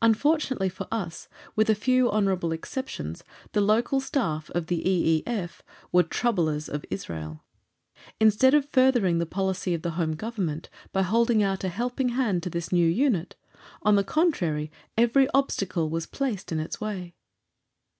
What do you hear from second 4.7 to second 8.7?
E.E.F. were "troublers of Israel." Instead of